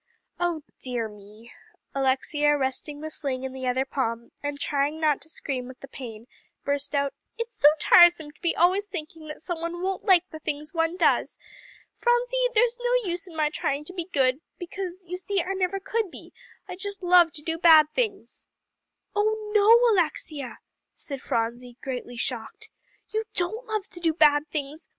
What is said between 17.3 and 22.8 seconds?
to do bad things." "Oh no, Alexia," said Phronsie greatly shocked,